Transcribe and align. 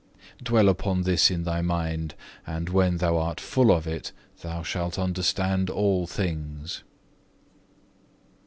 Dwell 0.41 0.67
upon 0.67 1.03
this 1.03 1.29
in 1.29 1.43
thy 1.43 1.61
mind, 1.61 2.15
and 2.47 2.69
when 2.69 2.97
thou 2.97 3.17
art 3.19 3.39
full 3.39 3.71
of 3.71 3.85
it, 3.85 4.11
thou 4.41 4.63
shalt 4.63 4.97
understand 4.97 5.69
all 5.69 6.07
things." 6.07 6.81